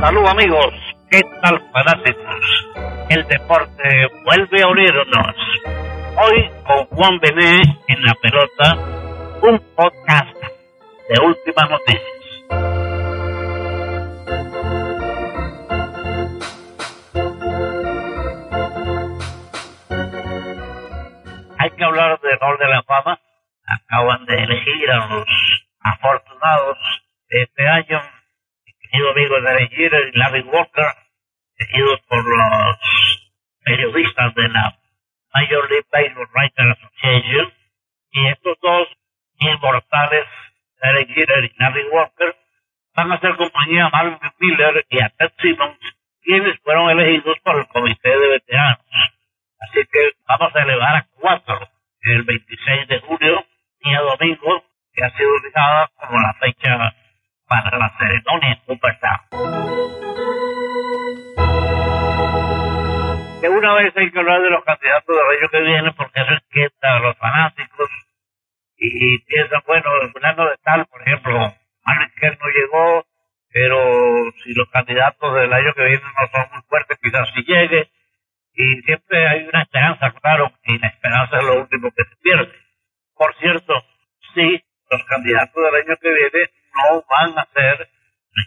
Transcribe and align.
Salud 0.00 0.24
amigos, 0.28 0.74
¿qué 1.10 1.20
tal 1.42 1.60
fanáticos? 1.72 2.68
El 3.10 3.26
deporte 3.26 4.06
vuelve 4.24 4.62
a 4.62 4.68
unirnos. 4.68 5.34
Hoy 6.16 6.48
con 6.64 6.86
Juan 6.96 7.18
Bené 7.18 7.60
en 7.88 8.04
la 8.04 8.14
pelota, 8.14 8.76
un 9.42 9.58
podcast 9.74 10.36
de 11.08 11.20
últimas 11.20 11.70
noticias. 11.70 12.18
Hay 21.58 21.70
que 21.70 21.84
hablar 21.84 22.20
del 22.20 22.38
Hall 22.40 22.58
de 22.58 22.68
la 22.68 22.82
Fama. 22.84 23.18
Acaban 23.66 24.24
de 24.26 24.44
elegir 24.44 24.90
a 24.92 25.08
los 25.08 25.26
afortunados 25.80 26.78
de 27.30 27.42
este 27.42 27.68
año 27.68 28.00
querido 28.90 29.10
amigo 29.10 29.40
de 29.40 30.10
y 30.12 30.18
Larry 30.18 30.42
Walker, 30.42 30.86
elegidos 31.58 32.00
por 32.08 32.24
los 32.24 32.78
periodistas 33.64 34.34
de 34.34 34.48
la 34.48 34.78
Major 35.34 35.70
League 35.70 35.86
Baseball 35.92 36.28
Writers 36.34 36.78
Association, 36.78 37.52
y 38.10 38.26
estos 38.28 38.58
dos 38.62 38.88
inmortales, 39.40 40.24
Derek 40.82 41.08
Jeter 41.08 41.44
y 41.44 41.52
Larry 41.58 41.88
Walker, 41.90 42.36
van 42.94 43.12
a 43.12 43.14
hacer 43.16 43.36
compañía 43.36 43.86
a 43.86 43.90
Marvin 43.90 44.18
Miller 44.38 44.86
y 44.88 45.02
a 45.02 45.10
Ted 45.10 45.32
Simmons, 45.40 45.78
quienes 46.22 46.58
fueron 46.60 46.90
elegidos 46.90 47.38
por 47.40 47.58
el 47.58 47.66
Comité 47.68 48.10
de 48.10 48.28
Veteranos. 48.28 48.84
Así 49.60 49.80
que 49.92 50.12
vamos 50.26 50.54
a 50.54 50.62
elevar 50.62 50.96
a 50.96 51.06
cuatro 51.20 51.68
el 52.02 52.22
26 52.22 52.88
de 52.88 53.00
julio, 53.00 53.44
día 53.84 54.00
domingo, 54.00 54.64
que 54.94 55.04
ha 55.04 55.10
sido 55.10 55.30
ubicada 55.30 55.90
como 55.96 56.18
la 56.20 56.34
fecha 56.34 56.94
para 57.48 57.78
la 57.78 57.90
ceremonia 57.98 58.50
en 58.50 58.60
Cooperstown. 58.66 59.20
Que 63.40 63.48
una 63.48 63.74
vez 63.74 63.96
hay 63.96 64.10
que 64.10 64.18
hablar 64.18 64.42
de 64.42 64.50
los 64.50 64.64
candidatos 64.64 65.16
del 65.16 65.38
año 65.38 65.48
que 65.48 65.60
viene 65.60 65.92
porque 65.92 66.20
eso 66.20 66.32
inquieta 66.34 66.96
a 66.96 67.00
los 67.00 67.16
fanáticos 67.16 67.88
y, 68.76 69.18
piensan, 69.18 69.62
bueno, 69.66 69.90
el 70.14 70.24
año 70.24 70.44
de 70.50 70.56
tal, 70.62 70.86
por 70.86 71.02
ejemplo, 71.02 71.54
Kerr 72.20 72.38
no 72.40 72.48
llegó, 72.48 73.06
pero 73.52 74.32
si 74.42 74.52
los 74.54 74.68
candidatos 74.70 75.34
del 75.34 75.52
año 75.52 75.72
que 75.74 75.84
viene 75.84 76.02
no 76.02 76.28
son 76.30 76.48
muy 76.52 76.62
fuertes, 76.68 76.98
quizás 77.02 77.28
sí 77.34 77.42
llegue. 77.46 77.90
Y 78.54 78.82
siempre 78.82 79.28
hay 79.28 79.44
una 79.44 79.62
esperanza, 79.62 80.10
claro, 80.20 80.52
y 80.64 80.78
la 80.78 80.88
esperanza 80.88 81.38
es 81.38 81.44
lo 81.44 81.60
último 81.60 81.90
que 81.90 82.04
se 82.04 82.16
pierde. 82.22 82.52
Por 83.14 83.34
cierto, 83.36 83.84
sí, 84.34 84.62
los 84.90 85.04
candidatos 85.04 85.64
del 85.64 85.74
año 85.74 85.96
que 86.00 86.08
viene 86.08 86.50
no 86.78 87.04
van 87.08 87.38
a 87.38 87.46
ser 87.52 87.88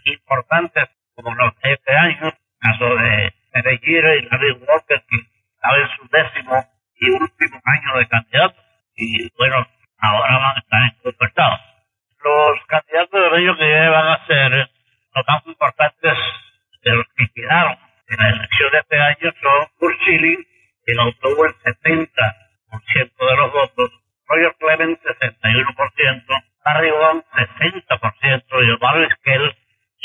importantes 0.04 0.88
como 1.14 1.34
los 1.34 1.54
de 1.60 1.72
este 1.72 1.94
año, 1.94 2.32
caso 2.58 2.96
de 2.96 3.34
Pereira 3.52 4.16
y 4.16 4.22
Larry 4.22 4.52
Walker, 4.52 5.02
que 5.08 5.16
estaba 5.54 5.76
en 5.76 5.88
su 5.96 6.08
décimo 6.08 6.64
y 6.96 7.10
último 7.10 7.60
año 7.64 7.98
de 7.98 8.08
candidato. 8.08 8.56
Y 8.96 9.30
bueno, 9.36 9.66
ahora 9.98 10.38
van 10.38 10.56
a 10.56 10.60
estar 10.60 10.82
en 10.82 10.90
Cooperstown. 11.02 11.58
Los 12.24 12.66
candidatos 12.66 13.20
del 13.20 13.34
año 13.34 13.56
que 13.56 13.88
van 13.88 14.08
a 14.08 14.26
ser 14.26 14.70
los 15.14 15.24
más 15.26 15.46
importantes 15.46 16.18
de 16.82 16.90
los 16.92 17.06
que 17.16 17.26
quedaron 17.34 17.76
en 18.08 18.16
la 18.18 18.28
elección 18.30 18.70
de 18.72 18.78
este 18.78 19.00
año 19.00 19.32
son 19.42 19.92
Schilling, 19.98 20.46
que 20.84 20.98
obtuvo 20.98 21.46
el 21.46 21.54
70% 21.54 22.32
de 22.92 23.36
los 23.36 23.52
votos, 23.52 23.90
Roger 24.26 24.54
Clemens 24.58 24.98
61%, 25.02 26.24
Barry 26.64 26.90
60% 27.62 28.66
y 28.66 28.70
Omar 28.70 29.02
Esquel 29.02 29.54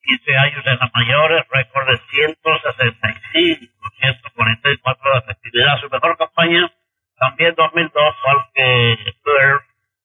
15 0.03 0.37
años 0.37 0.63
en 0.65 0.79
las 0.79 0.91
mayores, 0.93 1.45
récord 1.49 1.87
de 1.87 1.97
165, 1.97 3.73
144 3.99 5.11
de 5.13 5.19
efectividad. 5.19 5.79
Su 5.79 5.89
mejor 5.89 6.17
campaña 6.17 6.71
también 7.17 7.53
2002 7.55 8.15
fue 8.21 8.31
al 8.31 8.45
que 8.53 9.13
Bird 9.23 9.61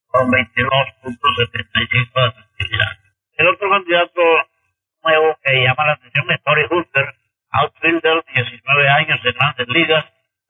con 0.09 0.31
22.75 0.31 2.13
de 2.15 2.29
efectividad. 2.29 2.93
El 3.39 3.49
otro 3.49 3.71
candidato 3.71 4.23
nuevo 5.03 5.39
que 5.43 5.65
llama 5.65 5.87
la 5.87 5.93
atención 5.93 6.31
es 6.31 6.43
Tory 6.43 6.67
Hunter, 6.71 7.15
outfielder, 7.51 8.25
19 8.35 8.89
años 8.89 9.21
en 9.25 9.33
grandes 9.33 9.69
ligas, 9.69 10.05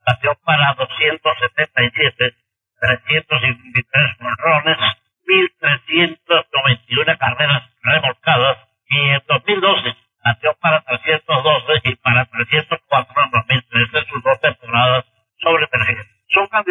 batió 0.05 0.35
para 0.45 0.73
277 0.75 2.35
323 2.79 4.19
monrones, 4.19 4.77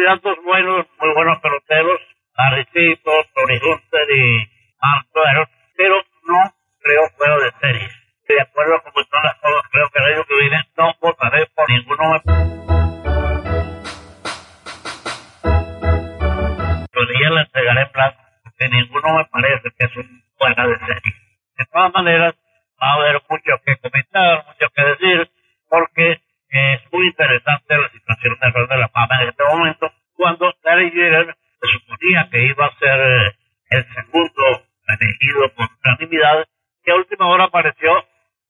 candidatos 0.07 0.43
buenos, 0.45 0.85
muy 1.01 1.13
buenos 1.13 1.39
peloteros, 1.41 1.99
Arrecito, 2.35 3.11
Tony 3.33 3.57
Hunter 3.57 4.15
y 4.15 4.49
Mark 4.81 5.49
pero 5.75 6.01
no 6.23 6.53
creo 6.79 7.09
fuera 7.17 7.35
de 7.37 7.51
serie. 7.59 7.89
De 8.27 8.41
acuerdo 8.41 8.81
con 8.83 8.91
cómo 8.93 9.03
están 9.03 9.23
las 9.23 9.35
cosas, 9.35 9.61
creo 9.69 9.89
que 9.89 9.99
el 9.99 10.13
año 10.13 10.23
que 10.23 10.35
viene 10.39 10.63
no 10.77 10.93
votaré 11.01 11.45
por 11.47 11.69
ninguno. 11.69 12.21
día 17.07 17.29
la 17.29 17.41
entregaré 17.41 17.81
en 17.81 17.91
porque 18.43 18.69
ninguno 18.69 19.17
me 19.17 19.25
parece 19.25 19.69
que 19.77 19.85
es 19.85 19.95
un 19.97 20.23
fuera 20.37 20.67
de 20.67 20.77
serie. 20.79 21.13
De 21.57 21.65
todas 21.65 21.93
maneras, 21.93 22.33
va 22.81 22.89
a 22.89 22.93
haber 22.93 23.21
mucho 23.29 23.61
que 23.65 23.77
comentar, 23.77 24.45
mucho 24.45 24.69
que 24.73 24.83
decir, 24.83 25.31
porque 25.69 26.21
es 26.49 26.81
muy 26.93 27.07
interesante 27.07 27.77
la 27.77 27.89
situación 28.17 28.37
del 28.41 28.53
rol 28.53 28.67
de 28.67 28.77
la 28.77 28.89
Fama 28.89 29.21
en 29.21 29.29
este 29.29 29.43
momento, 29.43 29.91
cuando 30.15 30.53
Gary 30.63 30.91
Jeter 30.91 31.35
se 31.61 31.67
suponía 31.73 32.27
que 32.31 32.45
iba 32.45 32.65
a 32.65 32.77
ser 32.77 32.99
eh, 32.99 33.35
el 33.69 33.85
segundo 33.93 34.43
elegido 34.87 35.53
por 35.55 35.67
unanimidad, 35.83 36.45
que 36.83 36.91
a 36.91 36.95
última 36.95 37.27
hora 37.27 37.45
apareció 37.45 37.91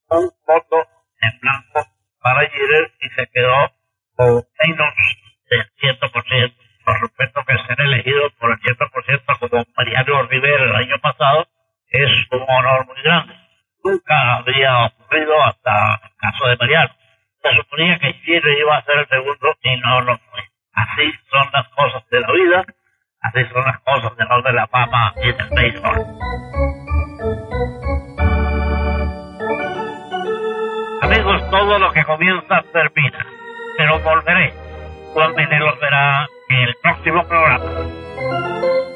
un 0.09 0.29
voto 0.45 0.87
en 1.21 1.39
blanco 1.39 1.85
para 2.21 2.49
Jeter 2.49 2.91
y 3.01 3.09
se 3.09 3.27
quedó 3.33 3.71
con 4.15 4.43
menos 4.59 4.93
del 5.49 5.65
100% 5.79 6.67
por 6.87 6.99
supuesto 7.01 7.43
que 7.45 7.57
ser 7.67 7.81
elegido 7.81 8.29
por 8.39 8.51
el 8.51 8.59
100% 8.59 9.39
como 9.39 9.65
Mariano 9.75 10.23
Rivera 10.23 10.63
el 10.63 10.75
año 10.75 10.97
pasado 11.01 11.45
es 11.89 12.09
un 12.31 12.45
honor 12.47 12.85
muy 12.87 13.01
grande. 13.03 13.33
Nunca 13.83 14.35
habría 14.35 14.85
ocurrido 14.85 15.33
hasta 15.43 15.99
el 16.01 16.15
caso 16.15 16.47
de 16.47 16.55
Mariano. 16.55 16.95
Se 17.41 17.55
suponía 17.55 17.99
que 17.99 18.21
Chile 18.21 18.59
iba 18.59 18.77
a 18.77 18.83
ser 18.83 18.97
el 18.99 19.07
segundo 19.07 19.55
y 19.61 19.77
no 19.77 20.01
lo 20.01 20.17
fue. 20.17 20.41
Así 20.73 21.11
son 21.31 21.47
las 21.53 21.67
cosas 21.69 22.09
de 22.09 22.19
la 22.19 22.31
vida, 22.31 22.65
así 23.21 23.45
son 23.51 23.65
las 23.65 23.79
cosas 23.79 24.17
de 24.17 24.25
los 24.25 24.43
de 24.43 24.53
la 24.53 24.67
fama 24.67 25.13
y 25.23 25.31
del 25.31 25.49
béisbol. 25.49 26.05
Amigos, 31.01 31.49
todo 31.49 31.79
lo 31.79 31.91
que 31.91 32.03
comienza 32.03 32.63
termina, 32.73 33.25
pero 33.77 33.99
volveré. 33.99 34.53
Juan 35.13 35.33
verá 35.35 36.27
en 36.49 36.57
el 36.57 36.75
próximo 36.81 37.27
programa. 37.27 38.86